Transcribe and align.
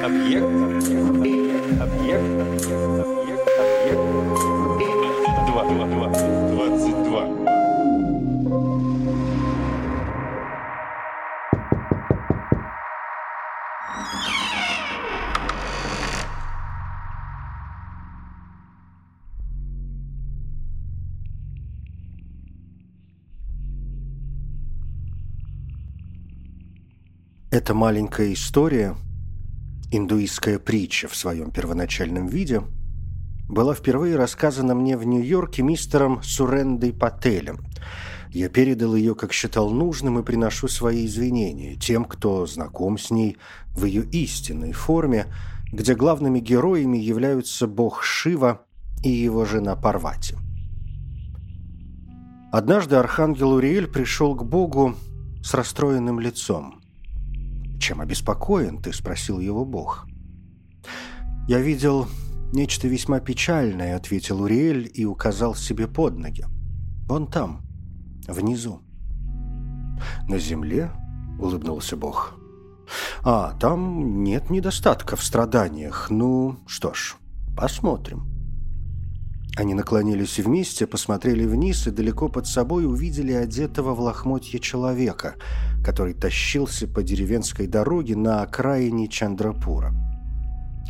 Объект. 0.00 0.44
Объект. 0.44 1.80
Объект. 1.80 2.24
Объект. 3.60 4.00
Два. 5.46 5.64
Два. 5.64 5.86
Два. 5.86 6.08
Двадцать 6.50 7.02
два. 7.04 7.28
Эта 27.50 27.74
маленькая 27.74 28.32
история, 28.32 28.96
индуистская 29.92 30.58
притча 30.58 31.06
в 31.06 31.14
своем 31.14 31.50
первоначальном 31.50 32.26
виде, 32.26 32.62
была 33.48 33.74
впервые 33.74 34.16
рассказана 34.16 34.74
мне 34.74 34.96
в 34.96 35.04
Нью-Йорке 35.04 35.62
мистером 35.62 36.22
Сурендой 36.22 36.92
Пателем. 36.92 37.60
Я 38.30 38.48
передал 38.48 38.94
ее, 38.94 39.14
как 39.14 39.34
считал 39.34 39.70
нужным, 39.70 40.18
и 40.18 40.22
приношу 40.22 40.66
свои 40.66 41.04
извинения 41.04 41.76
тем, 41.76 42.06
кто 42.06 42.46
знаком 42.46 42.96
с 42.96 43.10
ней 43.10 43.36
в 43.74 43.84
ее 43.84 44.04
истинной 44.06 44.72
форме, 44.72 45.26
где 45.70 45.94
главными 45.94 46.40
героями 46.40 46.96
являются 46.96 47.66
бог 47.66 48.02
Шива 48.02 48.62
и 49.02 49.10
его 49.10 49.44
жена 49.44 49.76
Парвати. 49.76 50.36
Однажды 52.50 52.96
архангел 52.96 53.52
Уриэль 53.52 53.86
пришел 53.86 54.34
к 54.34 54.44
богу 54.44 54.94
с 55.42 55.52
расстроенным 55.52 56.18
лицом– 56.18 56.78
«Чем 57.82 58.00
обеспокоен 58.00 58.80
ты?»– 58.80 58.92
спросил 58.92 59.40
его 59.40 59.64
Бог. 59.64 60.06
«Я 61.48 61.58
видел 61.58 62.06
нечто 62.52 62.86
весьма 62.86 63.18
печальное»,– 63.18 63.96
ответил 63.96 64.42
Уриэль 64.42 64.88
и 64.94 65.04
указал 65.04 65.56
себе 65.56 65.88
под 65.88 66.16
ноги. 66.16 66.44
«Вон 67.08 67.26
там, 67.26 67.62
внизу». 68.28 68.82
«На 70.28 70.38
земле?»– 70.38 70.92
улыбнулся 71.40 71.96
Бог. 71.96 72.36
«А, 73.24 73.58
там 73.58 74.22
нет 74.22 74.48
недостатка 74.48 75.16
в 75.16 75.24
страданиях. 75.24 76.08
Ну, 76.08 76.60
что 76.68 76.94
ж, 76.94 77.16
посмотрим». 77.56 78.31
Они 79.54 79.74
наклонились 79.74 80.38
вместе, 80.38 80.86
посмотрели 80.86 81.44
вниз 81.44 81.86
и 81.86 81.90
далеко 81.90 82.28
под 82.28 82.46
собой 82.46 82.86
увидели 82.86 83.32
одетого 83.32 83.94
в 83.94 84.00
лохмотье 84.00 84.58
человека, 84.58 85.34
который 85.84 86.14
тащился 86.14 86.88
по 86.88 87.02
деревенской 87.02 87.66
дороге 87.66 88.16
на 88.16 88.42
окраине 88.42 89.08
Чандрапура. 89.08 89.92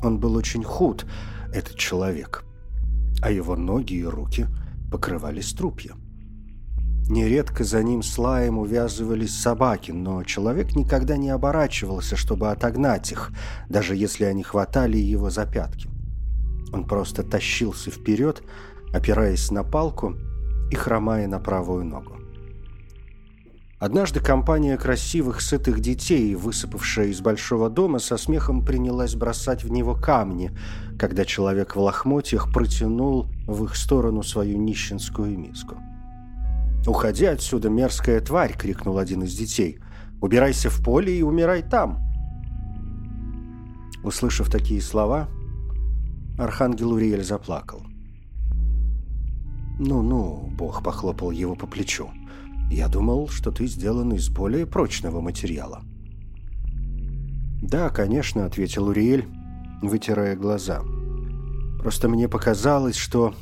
Он 0.03 0.21
был 0.21 0.37
очень 0.37 0.63
худ, 0.63 1.07
этот 1.53 1.77
человек, 1.77 2.45
а 3.21 3.31
его 3.31 3.57
ноги 3.57 3.95
и 3.95 4.05
руки 4.05 4.47
покрывали 4.91 5.41
струпья. 5.41 5.95
Нередко 7.09 7.65
за 7.65 7.83
ним 7.83 8.03
слаем 8.03 8.59
увязывались 8.59 9.39
собаки, 9.39 9.91
но 9.91 10.23
человек 10.23 10.77
никогда 10.77 11.17
не 11.17 11.31
оборачивался, 11.31 12.17
чтобы 12.17 12.51
отогнать 12.51 13.11
их, 13.11 13.33
даже 13.69 13.97
если 13.97 14.25
они 14.25 14.45
хватали 14.45 14.99
его 14.99 15.29
за 15.29 15.47
пятки. 15.47 15.92
Он 16.73 16.85
просто 16.85 17.23
тащился 17.23 17.91
вперед, 17.91 18.43
опираясь 18.93 19.51
на 19.51 19.63
палку 19.63 20.17
и 20.71 20.75
хромая 20.75 21.27
на 21.27 21.39
правую 21.39 21.85
ногу. 21.85 22.19
Однажды 23.83 24.21
компания 24.21 24.77
красивых, 24.77 25.41
сытых 25.41 25.81
детей, 25.81 26.37
высыпавшая 26.37 27.09
из 27.09 27.21
большого 27.21 27.69
дома, 27.69 27.99
со 27.99 28.17
смехом 28.17 28.65
принялась 28.65 29.17
бросать 29.17 29.65
в 29.65 29.73
него 29.73 29.97
камни, 29.97 30.57
когда 30.97 31.25
человек 31.25 31.75
в 31.75 31.81
лохмотьях 31.81 32.53
протянул 32.53 33.27
в 33.49 33.65
их 33.65 33.75
сторону 33.75 34.23
свою 34.23 34.57
нищенскую 34.57 35.37
миску. 35.37 35.79
«Уходи 36.87 37.25
отсюда, 37.25 37.71
мерзкая 37.71 38.21
тварь!»— 38.21 38.57
крикнул 38.57 38.99
один 38.99 39.25
из 39.25 39.35
детей. 39.35 39.81
«Убирайся 40.21 40.71
в 40.71 40.81
поле 40.81 41.19
и 41.19 41.23
умирай 41.23 41.63
там!» 41.63 41.99
Услышав 44.05 44.49
такие 44.49 44.81
слова, 44.81 45.29
Архангел 46.39 46.93
Уриэль 46.93 47.25
заплакал. 47.25 47.83
«Ну-ну»,— 49.79 50.51
Бог 50.57 50.83
похлопал 50.83 51.31
его 51.31 51.55
по 51.55 51.67
плечу. 51.67 52.11
«Я 52.71 52.89
думал, 52.89 53.29
что 53.29 53.51
ты 53.51 53.67
сделан 53.67 54.13
из 54.15 54.29
более 54.29 54.67
прочного 54.67 55.21
материала». 55.21 55.83
«Да, 57.61 57.91
конечно»,— 57.91 58.45
ответил 58.47 58.89
Уриэль, 58.89 59.27
вытирая 59.83 60.37
глаза. 60.37 60.83
«Просто 61.81 62.09
мне 62.09 62.29
показалось, 62.29 62.97
что 62.97 63.35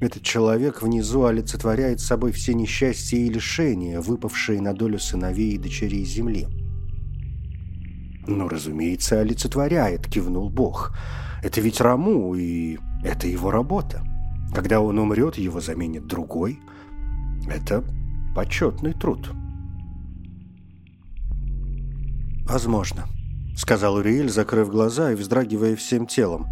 этот 0.00 0.22
человек 0.22 0.82
внизу 0.82 1.24
олицетворяет 1.24 2.00
собой 2.00 2.32
все 2.32 2.54
несчастья 2.54 3.18
и 3.18 3.28
лишения, 3.28 4.00
выпавшие 4.00 4.60
на 4.62 4.72
долю 4.72 4.98
сыновей 4.98 5.54
и 5.54 5.58
дочерей 5.58 6.04
земли». 6.04 6.46
«Ну, 8.26 8.48
разумеется, 8.48 9.20
олицетворяет»,— 9.20 10.06
кивнул 10.08 10.48
Бог. 10.48 10.90
«Бог». 10.90 10.98
Это 11.42 11.60
ведь 11.60 11.80
Раму, 11.80 12.34
и 12.34 12.78
это 13.04 13.28
его 13.28 13.50
работа. 13.50 14.02
Когда 14.54 14.80
он 14.80 14.98
умрет, 14.98 15.36
его 15.36 15.60
заменит 15.60 16.06
другой. 16.06 16.60
Это 17.46 17.84
почетный 18.34 18.92
труд. 18.92 19.30
«Возможно»,— 22.44 23.04
сказал 23.56 23.96
Уриэль, 23.96 24.30
закрыв 24.30 24.70
глаза 24.70 25.12
и 25.12 25.14
вздрагивая 25.14 25.76
всем 25.76 26.06
телом. 26.06 26.46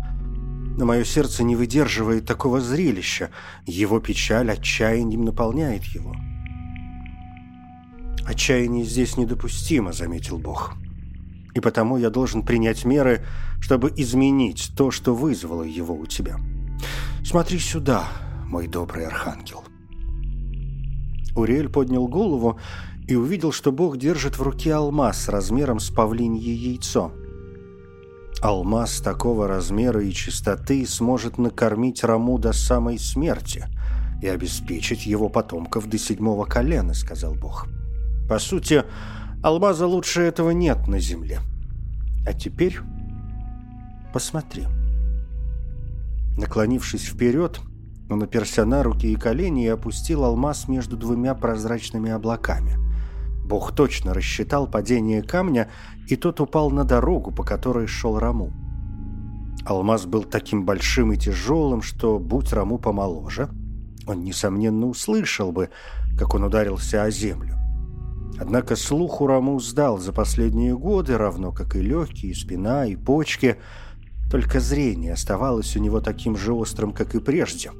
«Но 0.76 0.84
мое 0.84 1.04
сердце 1.04 1.42
не 1.42 1.56
выдерживает 1.56 2.26
такого 2.26 2.60
зрелища. 2.60 3.30
Его 3.64 3.98
печаль 3.98 4.50
отчаянием 4.50 5.24
наполняет 5.24 5.84
его». 5.84 6.14
«Отчаяние 8.26 8.84
здесь 8.84 9.16
недопустимо»,— 9.16 9.92
заметил 9.94 10.38
Бог 10.38 10.76
и 11.56 11.60
потому 11.60 11.96
я 11.96 12.10
должен 12.10 12.42
принять 12.42 12.84
меры, 12.84 13.24
чтобы 13.60 13.90
изменить 13.96 14.72
то, 14.76 14.90
что 14.90 15.14
вызвало 15.14 15.62
его 15.62 15.94
у 15.94 16.04
тебя. 16.04 16.36
Смотри 17.24 17.58
сюда, 17.58 18.04
мой 18.44 18.68
добрый 18.68 19.06
архангел». 19.06 19.64
Уриэль 21.34 21.70
поднял 21.70 22.06
голову 22.08 22.60
и 23.08 23.14
увидел, 23.16 23.52
что 23.52 23.72
Бог 23.72 23.96
держит 23.96 24.38
в 24.38 24.42
руке 24.42 24.74
алмаз 24.74 25.30
размером 25.30 25.80
с 25.80 25.88
павлинье 25.88 26.54
яйцо. 26.54 27.12
Алмаз 28.42 29.00
такого 29.00 29.48
размера 29.48 30.02
и 30.02 30.12
чистоты 30.12 30.86
сможет 30.86 31.38
накормить 31.38 32.04
Раму 32.04 32.38
до 32.38 32.52
самой 32.52 32.98
смерти 32.98 33.64
и 34.20 34.28
обеспечить 34.28 35.06
его 35.06 35.30
потомков 35.30 35.88
до 35.88 35.96
седьмого 35.96 36.44
колена, 36.44 36.92
сказал 36.92 37.34
Бог. 37.34 37.66
По 38.28 38.38
сути, 38.38 38.84
Алмаза 39.46 39.86
лучше 39.86 40.22
этого 40.22 40.50
нет 40.50 40.88
на 40.88 40.98
земле. 40.98 41.38
А 42.26 42.32
теперь 42.32 42.80
посмотри. 44.12 44.64
Наклонившись 46.36 47.04
вперед, 47.04 47.60
он 48.10 48.24
оперся 48.24 48.64
на 48.64 48.82
руки 48.82 49.06
и 49.06 49.14
колени 49.14 49.66
и 49.66 49.68
опустил 49.68 50.24
алмаз 50.24 50.66
между 50.66 50.96
двумя 50.96 51.36
прозрачными 51.36 52.10
облаками. 52.10 52.76
Бог 53.44 53.72
точно 53.72 54.14
рассчитал 54.14 54.66
падение 54.66 55.22
камня, 55.22 55.70
и 56.08 56.16
тот 56.16 56.40
упал 56.40 56.72
на 56.72 56.82
дорогу, 56.82 57.30
по 57.30 57.44
которой 57.44 57.86
шел 57.86 58.18
Раму. 58.18 58.50
Алмаз 59.64 60.06
был 60.06 60.24
таким 60.24 60.64
большим 60.64 61.12
и 61.12 61.16
тяжелым, 61.16 61.82
что, 61.82 62.18
будь 62.18 62.52
Раму 62.52 62.78
помоложе, 62.78 63.48
он, 64.08 64.24
несомненно, 64.24 64.86
услышал 64.86 65.52
бы, 65.52 65.70
как 66.18 66.34
он 66.34 66.42
ударился 66.42 67.04
о 67.04 67.12
землю. 67.12 67.56
Однако 68.38 68.76
слух 68.76 69.20
у 69.20 69.26
Раму 69.26 69.58
сдал 69.60 69.98
за 69.98 70.12
последние 70.12 70.76
годы, 70.76 71.16
равно 71.16 71.52
как 71.52 71.74
и 71.74 71.80
легкие, 71.80 72.32
и 72.32 72.34
спина, 72.34 72.86
и 72.86 72.96
почки. 72.96 73.56
Только 74.30 74.60
зрение 74.60 75.12
оставалось 75.12 75.76
у 75.76 75.80
него 75.80 76.00
таким 76.00 76.36
же 76.36 76.52
острым, 76.52 76.92
как 76.92 77.14
и 77.14 77.20
прежде, 77.20 77.70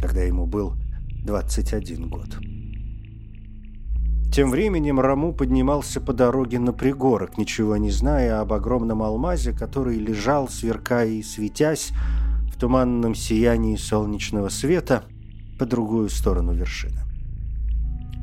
когда 0.00 0.22
ему 0.22 0.46
был 0.46 0.74
21 1.24 2.08
год. 2.08 2.38
Тем 4.32 4.50
временем 4.50 5.00
Раму 5.00 5.32
поднимался 5.32 6.00
по 6.00 6.12
дороге 6.12 6.58
на 6.58 6.72
пригорок, 6.72 7.38
ничего 7.38 7.76
не 7.76 7.90
зная 7.90 8.40
об 8.40 8.52
огромном 8.52 9.02
алмазе, 9.02 9.52
который 9.52 9.98
лежал, 9.98 10.48
сверкая 10.48 11.08
и 11.08 11.22
светясь, 11.22 11.90
в 12.52 12.60
туманном 12.60 13.14
сиянии 13.14 13.76
солнечного 13.76 14.48
света 14.48 15.04
по 15.58 15.66
другую 15.66 16.08
сторону 16.08 16.52
вершины. 16.52 17.07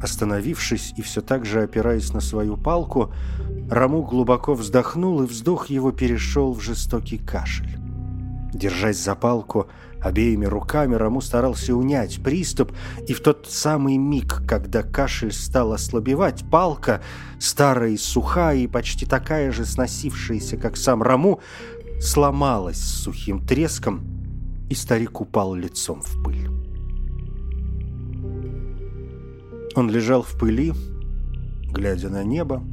Остановившись 0.01 0.94
и 0.97 1.01
все 1.01 1.21
так 1.21 1.45
же 1.45 1.62
опираясь 1.63 2.13
на 2.13 2.19
свою 2.19 2.57
палку, 2.57 3.13
Раму 3.69 4.03
глубоко 4.03 4.53
вздохнул, 4.53 5.24
и 5.24 5.25
вздох 5.25 5.68
его 5.68 5.92
перешел 5.92 6.53
в 6.53 6.62
жестокий 6.62 7.18
кашель. 7.18 7.77
Держась 8.53 9.03
за 9.03 9.15
палку 9.15 9.68
обеими 10.01 10.45
руками, 10.45 10.95
Раму 10.95 11.19
старался 11.21 11.75
унять 11.75 12.21
приступ, 12.24 12.71
и 13.07 13.13
в 13.13 13.21
тот 13.21 13.47
самый 13.50 13.97
миг, 13.97 14.44
когда 14.47 14.83
кашель 14.83 15.31
стал 15.31 15.74
ослабевать, 15.74 16.44
палка, 16.50 17.01
старая 17.39 17.91
и 17.91 17.98
сухая 17.98 18.57
и 18.57 18.68
почти 18.68 19.06
такая 19.06 19.51
же 19.51 19.65
сносившаяся, 19.65 20.57
как 20.57 20.77
сам 20.77 21.01
Раму, 21.01 21.41
сломалась 22.00 22.77
с 22.77 23.03
сухим 23.03 23.45
треском, 23.45 24.06
и 24.69 24.75
старик 24.75 25.21
упал 25.21 25.56
лицом 25.56 26.01
в 26.01 26.24
пыль. 26.24 26.35
Он 29.75 29.89
лежал 29.89 30.22
в 30.22 30.38
пыли, 30.39 30.74
глядя 31.69 32.10
на 32.10 32.24
небо, 32.24 32.63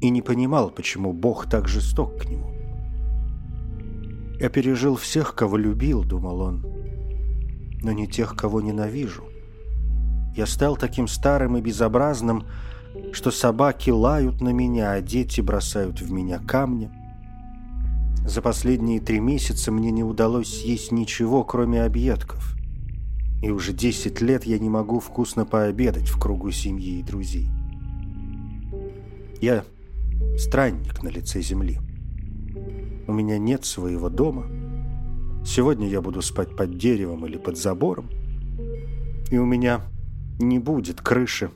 и 0.00 0.08
не 0.10 0.22
понимал, 0.22 0.70
почему 0.70 1.12
Бог 1.12 1.48
так 1.48 1.66
жесток 1.66 2.20
к 2.20 2.26
нему. 2.26 2.50
«Я 4.38 4.48
пережил 4.50 4.94
всех, 4.94 5.34
кого 5.34 5.56
любил»,— 5.56 6.04
думал 6.04 6.40
он,— 6.40 6.66
«но 7.82 7.92
не 7.92 8.06
тех, 8.06 8.36
кого 8.36 8.60
ненавижу. 8.60 9.24
Я 10.36 10.46
стал 10.46 10.76
таким 10.76 11.08
старым 11.08 11.56
и 11.56 11.60
безобразным, 11.60 12.44
что 13.12 13.30
собаки 13.30 13.90
лают 13.90 14.40
на 14.40 14.50
меня, 14.50 14.92
а 14.92 15.00
дети 15.00 15.40
бросают 15.40 16.00
в 16.00 16.12
меня 16.12 16.38
камни. 16.38 16.90
За 18.26 18.42
последние 18.42 19.00
три 19.00 19.20
месяца 19.20 19.72
мне 19.72 19.90
не 19.90 20.04
удалось 20.04 20.60
съесть 20.60 20.92
ничего, 20.92 21.44
кроме 21.44 21.82
объедков. 21.82 22.56
И 23.44 23.50
уже 23.50 23.74
десять 23.74 24.22
лет 24.22 24.44
я 24.44 24.58
не 24.58 24.70
могу 24.70 25.00
вкусно 25.00 25.44
пообедать 25.44 26.08
в 26.08 26.18
кругу 26.18 26.50
семьи 26.50 27.00
и 27.00 27.02
друзей. 27.02 27.46
Я 29.42 29.66
странник 30.38 31.02
на 31.02 31.08
лице 31.08 31.42
земли. 31.42 31.78
У 33.06 33.12
меня 33.12 33.36
нет 33.36 33.66
своего 33.66 34.08
дома. 34.08 34.46
Сегодня 35.44 35.86
я 35.90 36.00
буду 36.00 36.22
спать 36.22 36.56
под 36.56 36.78
деревом 36.78 37.26
или 37.26 37.36
под 37.36 37.58
забором. 37.58 38.08
И 39.30 39.36
у 39.36 39.44
меня 39.44 39.82
не 40.38 40.58
будет 40.58 41.02
крыши, 41.02 41.50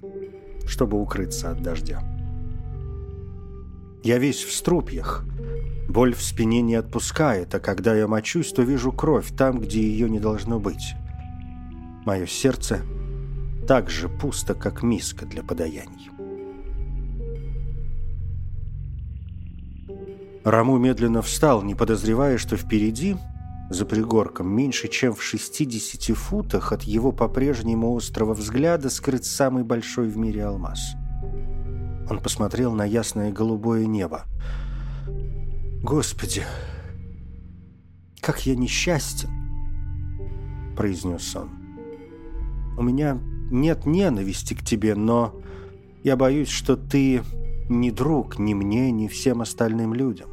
чтобы 0.66 1.00
укрыться 1.00 1.52
от 1.52 1.62
дождя. 1.62 2.02
Я 4.04 4.18
весь 4.18 4.44
в 4.44 4.52
струпьях. 4.52 5.24
Боль 5.88 6.12
в 6.12 6.22
спине 6.22 6.60
не 6.60 6.74
отпускает, 6.74 7.54
а 7.54 7.60
когда 7.60 7.94
я 7.94 8.06
мочусь, 8.06 8.52
то 8.52 8.60
вижу 8.60 8.92
кровь 8.92 9.34
там, 9.34 9.58
где 9.58 9.80
ее 9.80 10.10
не 10.10 10.20
должно 10.20 10.60
быть. 10.60 10.94
Мое 12.08 12.24
сердце 12.24 12.80
так 13.66 13.90
же 13.90 14.08
пусто, 14.08 14.54
как 14.54 14.82
миска 14.82 15.26
для 15.26 15.42
подаяний. 15.42 16.08
Раму 20.42 20.78
медленно 20.78 21.20
встал, 21.20 21.62
не 21.62 21.74
подозревая, 21.74 22.38
что 22.38 22.56
впереди, 22.56 23.18
за 23.68 23.84
пригорком, 23.84 24.48
меньше 24.48 24.88
чем 24.88 25.14
в 25.14 25.22
60 25.22 26.16
футах 26.16 26.72
от 26.72 26.84
его 26.84 27.12
по-прежнему 27.12 27.94
острого 27.94 28.32
взгляда 28.32 28.88
скрыт 28.88 29.26
самый 29.26 29.62
большой 29.62 30.08
в 30.08 30.16
мире 30.16 30.46
алмаз. 30.46 30.94
Он 32.08 32.20
посмотрел 32.22 32.72
на 32.72 32.86
ясное 32.86 33.30
голубое 33.32 33.84
небо. 33.84 34.24
«Господи, 35.82 36.42
как 38.22 38.46
я 38.46 38.56
несчастен!»– 38.56 39.28
произнес 40.74 41.36
он. 41.36 41.57
«У 42.78 42.82
меня 42.82 43.18
нет 43.50 43.86
ненависти 43.86 44.54
к 44.54 44.64
тебе, 44.64 44.94
но 44.94 45.34
я 46.04 46.16
боюсь, 46.16 46.48
что 46.48 46.76
ты 46.76 47.22
не 47.68 47.90
друг 47.90 48.38
ни 48.38 48.54
мне, 48.54 48.90
ни 48.90 49.08
всем 49.08 49.42
остальным 49.42 49.94
людям. 49.94 50.30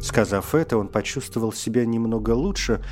Сказав 0.00 0.54
это, 0.54 0.76
он 0.78 0.88
почувствовал 0.88 1.52
себя 1.52 1.86
немного 1.86 2.30
лучше 2.30 2.82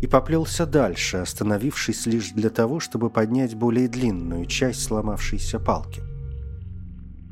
и 0.00 0.06
поплелся 0.06 0.66
дальше, 0.66 1.16
остановившись 1.16 2.06
лишь 2.06 2.30
для 2.30 2.48
того, 2.48 2.78
чтобы 2.78 3.10
поднять 3.10 3.56
более 3.56 3.88
длинную 3.88 4.46
часть 4.46 4.84
сломавшейся 4.84 5.58
палки. 5.58 6.00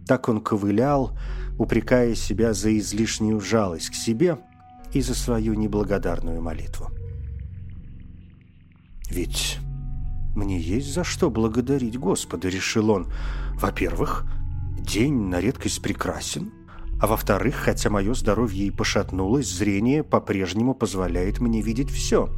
Так 0.08 0.28
он 0.28 0.40
ковылял, 0.40 1.16
упрекая 1.56 2.14
себя 2.14 2.52
за 2.52 2.76
излишнюю 2.76 3.40
жалость 3.40 3.90
к 3.90 3.94
себе 3.94 4.38
и 4.92 5.00
за 5.00 5.14
свою 5.14 5.54
неблагодарную 5.54 6.42
молитву. 6.42 6.90
«Ведь 9.08 9.58
мне 10.34 10.58
есть 10.58 10.92
за 10.92 11.04
что 11.04 11.30
благодарить 11.30 11.98
Господа»,— 11.98 12.48
решил 12.50 12.90
он. 12.90 13.06
«Во-первых, 13.54 14.24
день 14.78 15.14
на 15.14 15.40
редкость 15.40 15.82
прекрасен, 15.82 16.52
а 17.00 17.06
во-вторых, 17.06 17.54
хотя 17.54 17.90
мое 17.90 18.14
здоровье 18.14 18.66
и 18.66 18.70
пошатнулось, 18.70 19.48
зрение 19.48 20.02
по-прежнему 20.02 20.74
позволяет 20.74 21.40
мне 21.40 21.62
видеть 21.62 21.90
все. 21.90 22.28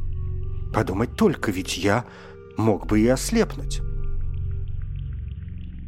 Подумать 0.73 1.15
только, 1.15 1.51
ведь 1.51 1.77
я 1.77 2.05
мог 2.57 2.85
бы 2.85 2.99
и 2.99 3.07
ослепнуть. 3.07 3.81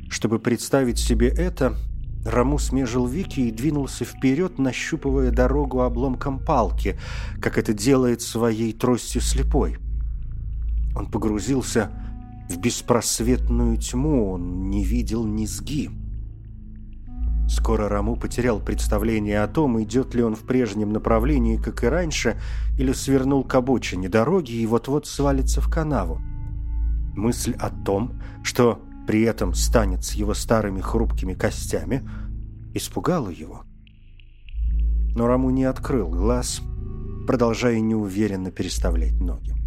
Чтобы 0.09 0.39
представить 0.39 0.99
себе 0.99 1.27
это, 1.27 1.77
Раму 2.25 2.57
смежил 2.57 3.05
вики 3.05 3.41
и 3.41 3.51
двинулся 3.51 4.05
вперед, 4.05 4.57
нащупывая 4.57 5.31
дорогу 5.31 5.81
обломком 5.81 6.39
палки, 6.39 6.97
как 7.41 7.57
это 7.57 7.73
делает 7.73 8.21
своей 8.21 8.73
тростью 8.73 9.21
слепой. 9.21 9.77
Он 10.95 11.07
погрузился 11.07 11.91
в 12.49 12.57
беспросветную 12.57 13.77
тьму, 13.77 14.31
он 14.31 14.69
не 14.69 14.83
видел 14.83 15.25
низги. 15.25 15.89
Скоро 17.47 17.89
Раму 17.89 18.15
потерял 18.15 18.59
представление 18.59 19.41
о 19.41 19.47
том, 19.47 19.81
идет 19.81 20.15
ли 20.15 20.23
он 20.23 20.35
в 20.35 20.41
прежнем 20.41 20.91
направлении, 20.91 21.57
как 21.57 21.83
и 21.83 21.87
раньше, 21.87 22.39
или 22.77 22.93
свернул 22.93 23.43
к 23.43 23.53
обочине 23.55 24.09
дороги 24.09 24.53
и 24.53 24.65
вот-вот 24.65 25.07
свалится 25.07 25.61
в 25.61 25.69
канаву. 25.69 26.19
Мысль 27.15 27.53
о 27.59 27.69
том, 27.69 28.19
что 28.43 28.81
при 29.07 29.21
этом 29.23 29.53
станет 29.53 30.03
с 30.03 30.13
его 30.13 30.33
старыми 30.33 30.81
хрупкими 30.81 31.33
костями, 31.33 32.07
испугала 32.73 33.29
его. 33.29 33.63
Но 35.15 35.27
Раму 35.27 35.49
не 35.49 35.65
открыл 35.65 36.09
глаз, 36.09 36.61
продолжая 37.27 37.79
неуверенно 37.81 38.51
переставлять 38.51 39.19
ноги. 39.19 39.62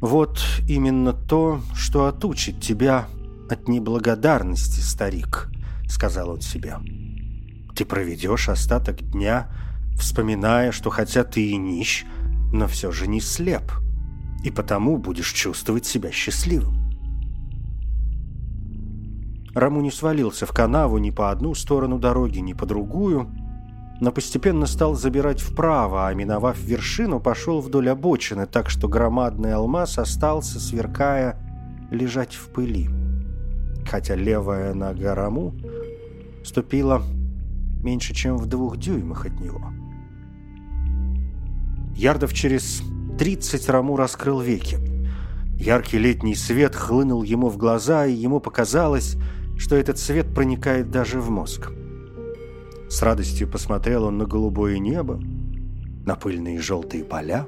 «Вот 0.00 0.40
именно 0.68 1.12
то, 1.12 1.60
что 1.74 2.06
отучит 2.06 2.60
тебя 2.60 3.08
от 3.50 3.66
неблагодарности, 3.66 4.80
старик»,— 4.80 5.50
сказал 5.88 6.30
он 6.30 6.40
себе. 6.40 6.76
«Ты 7.74 7.84
проведешь 7.84 8.48
остаток 8.48 9.02
дня, 9.02 9.50
вспоминая, 9.98 10.70
что 10.70 10.90
хотя 10.90 11.24
ты 11.24 11.50
и 11.50 11.56
нищ, 11.56 12.04
но 12.52 12.68
все 12.68 12.92
же 12.92 13.08
не 13.08 13.20
слеп, 13.20 13.72
и 14.44 14.50
потому 14.50 14.98
будешь 14.98 15.32
чувствовать 15.32 15.84
себя 15.84 16.12
счастливым». 16.12 16.76
Раму 19.52 19.80
не 19.80 19.90
свалился 19.90 20.46
в 20.46 20.52
канаву 20.52 20.98
ни 20.98 21.10
по 21.10 21.32
одну 21.32 21.54
сторону 21.54 21.98
дороги, 21.98 22.38
ни 22.38 22.52
по 22.52 22.66
другую, 22.66 23.28
но 24.00 24.12
постепенно 24.12 24.66
стал 24.66 24.94
забирать 24.94 25.40
вправо, 25.40 26.08
а 26.08 26.14
миновав 26.14 26.58
вершину, 26.60 27.20
пошел 27.20 27.60
вдоль 27.60 27.90
обочины, 27.90 28.46
так 28.46 28.70
что 28.70 28.88
громадный 28.88 29.54
алмаз 29.54 29.98
остался, 29.98 30.60
сверкая, 30.60 31.36
лежать 31.90 32.34
в 32.34 32.48
пыли 32.48 32.88
хотя 33.88 34.14
левая 34.14 34.74
нога 34.74 35.14
Раму 35.14 35.54
ступила 36.44 37.02
меньше, 37.82 38.14
чем 38.14 38.36
в 38.36 38.46
двух 38.46 38.76
дюймах 38.76 39.26
от 39.26 39.40
него. 39.40 39.72
Ярдов 41.94 42.32
через 42.32 42.82
тридцать 43.18 43.68
Раму 43.68 43.96
раскрыл 43.96 44.40
веки. 44.40 44.78
Яркий 45.56 45.98
летний 45.98 46.36
свет 46.36 46.76
хлынул 46.76 47.22
ему 47.24 47.48
в 47.48 47.56
глаза, 47.56 48.06
и 48.06 48.12
ему 48.12 48.40
показалось, 48.40 49.16
что 49.56 49.74
этот 49.74 49.98
свет 49.98 50.32
проникает 50.32 50.90
даже 50.90 51.20
в 51.20 51.30
мозг. 51.30 51.72
С 52.88 53.02
радостью 53.02 53.48
посмотрел 53.48 54.04
он 54.04 54.18
на 54.18 54.26
голубое 54.26 54.78
небо, 54.78 55.20
на 56.06 56.14
пыльные 56.14 56.60
желтые 56.60 57.04
поля, 57.04 57.46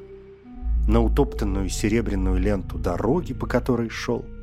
на 0.87 1.01
утоптанную 1.01 1.69
серебряную 1.69 2.39
ленту 2.39 2.79
дороги, 2.79 3.35
по 3.35 3.47
которой 3.47 3.89
шел– 3.89 4.25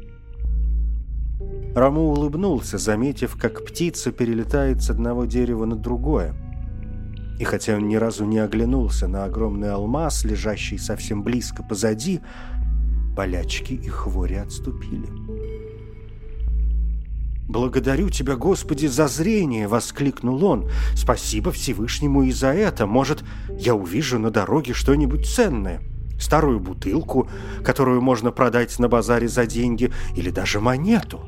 Раму 1.77 2.09
улыбнулся, 2.09 2.79
заметив, 2.79 3.35
как 3.35 3.63
птица 3.63 4.11
перелетает 4.11 4.81
с 4.81 4.89
одного 4.89 5.25
дерева 5.25 5.65
на 5.65 5.75
другое. 5.75 6.33
И 7.39 7.43
хотя 7.43 7.75
он 7.75 7.87
ни 7.87 7.95
разу 7.97 8.25
не 8.25 8.39
оглянулся 8.39 9.07
на 9.07 9.25
огромный 9.25 9.71
алмаз, 9.71 10.23
лежащий 10.25 10.79
совсем 10.79 11.21
близко 11.21 11.61
позади, 11.61 12.21
болячки 13.15 13.73
и 13.73 13.87
хвори 13.89 14.37
отступили. 14.37 15.07
«Благодарю 17.47 18.09
тебя, 18.09 18.35
Господи, 18.35 18.87
за 18.87 19.07
зрение!»— 19.07 19.67
воскликнул 19.69 20.43
он. 20.43 20.69
«Спасибо 20.95 21.51
Всевышнему 21.51 22.23
и 22.23 22.31
за 22.31 22.47
это. 22.47 22.85
Может, 22.85 23.23
я 23.57 23.73
увижу 23.73 24.19
на 24.19 24.31
дороге 24.31 24.73
что-нибудь 24.73 25.25
ценное? 25.25 25.81
Старую 26.19 26.59
бутылку, 26.59 27.29
которую 27.63 28.01
можно 28.01 28.31
продать 28.31 28.77
на 28.79 28.89
базаре 28.89 29.27
за 29.27 29.45
деньги, 29.45 29.91
или 30.15 30.29
даже 30.29 30.59
монету?» 30.59 31.21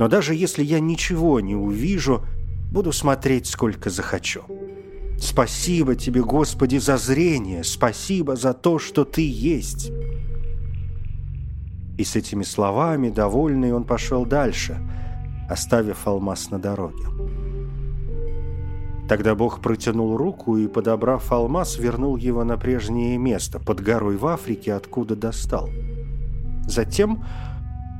Но 0.00 0.08
даже 0.08 0.34
если 0.34 0.64
я 0.64 0.80
ничего 0.80 1.40
не 1.40 1.54
увижу, 1.54 2.24
буду 2.72 2.90
смотреть 2.90 3.46
сколько 3.46 3.90
захочу. 3.90 4.40
Спасибо 5.20 5.94
тебе, 5.94 6.22
Господи, 6.22 6.78
за 6.78 6.96
зрение, 6.96 7.62
спасибо 7.64 8.34
за 8.34 8.54
то, 8.54 8.78
что 8.78 9.04
ты 9.04 9.30
есть. 9.30 9.92
И 11.98 12.04
с 12.04 12.16
этими 12.16 12.44
словами, 12.44 13.10
довольный, 13.10 13.74
он 13.74 13.84
пошел 13.84 14.24
дальше, 14.24 14.80
оставив 15.50 16.06
алмаз 16.06 16.50
на 16.50 16.58
дороге. 16.58 17.04
Тогда 19.08 19.34
Бог 19.34 19.60
протянул 19.60 20.16
руку 20.16 20.56
и, 20.56 20.68
подобрав 20.68 21.32
алмаз, 21.32 21.78
вернул 21.78 22.16
его 22.16 22.44
на 22.44 22.56
прежнее 22.56 23.18
место, 23.18 23.58
под 23.58 23.80
горой 23.80 24.16
в 24.16 24.26
Африке, 24.26 24.72
откуда 24.72 25.16
достал. 25.16 25.68
Затем, 26.68 27.24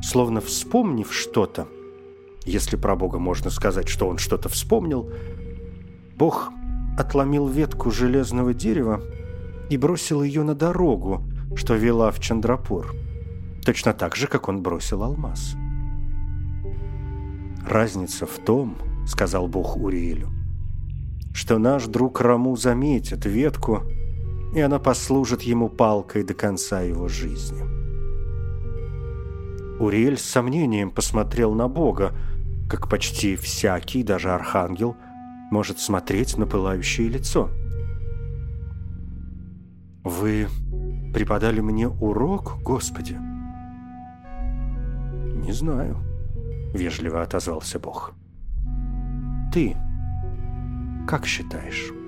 словно 0.02 0.40
вспомнив 0.40 1.12
что-то, 1.12 1.66
если 2.44 2.76
про 2.76 2.94
Бога 2.94 3.18
можно 3.18 3.50
сказать, 3.50 3.88
что 3.88 4.06
он 4.06 4.18
что-то 4.18 4.48
вспомнил, 4.48 5.10
Бог 6.16 6.52
отломил 6.96 7.48
ветку 7.48 7.90
железного 7.90 8.54
дерева 8.54 9.02
и 9.68 9.76
бросил 9.76 10.22
ее 10.22 10.44
на 10.44 10.54
дорогу, 10.54 11.24
что 11.56 11.74
вела 11.74 12.12
в 12.12 12.20
Чандрапур, 12.20 12.94
точно 13.64 13.92
так 13.92 14.14
же, 14.14 14.28
как 14.28 14.48
он 14.48 14.62
бросил 14.62 15.02
алмаз. 15.02 15.56
«Разница 17.68 18.26
в 18.26 18.38
том,— 18.38 18.76
сказал 19.06 19.48
Бог 19.48 19.76
Уриэлю,— 19.76 20.28
что 21.32 21.58
наш 21.58 21.86
друг 21.86 22.20
Раму 22.20 22.56
заметит 22.56 23.24
ветку, 23.26 23.82
и 24.54 24.60
она 24.60 24.78
послужит 24.78 25.42
ему 25.42 25.68
палкой 25.68 26.24
до 26.24 26.34
конца 26.34 26.80
его 26.80 27.08
жизни». 27.08 27.62
Уриэль 29.80 30.18
с 30.18 30.22
сомнением 30.22 30.90
посмотрел 30.90 31.54
на 31.54 31.68
Бога, 31.68 32.12
как 32.68 32.88
почти 32.88 33.36
всякий, 33.36 34.02
даже 34.02 34.30
архангел, 34.30 34.96
может 35.50 35.80
смотреть 35.80 36.36
на 36.36 36.46
пылающее 36.46 37.08
лицо. 37.08 37.50
«Вы 40.04 40.48
преподали 41.14 41.60
мне 41.60 41.88
урок, 41.88 42.58
Господи?» 42.62 43.18
«Не 45.34 45.52
знаю»,— 45.52 45.96
вежливо 46.72 47.22
отозвался 47.22 47.78
Бог. 47.78 48.14
«Ты 49.52 49.76
как 51.08 51.26
считаешь?» 51.26 51.99